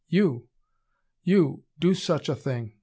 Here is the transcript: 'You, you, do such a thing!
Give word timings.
'You, 0.07 0.47
you, 1.21 1.65
do 1.77 1.93
such 1.93 2.27
a 2.27 2.33
thing! 2.35 2.73